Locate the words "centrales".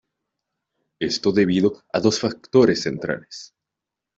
2.81-3.53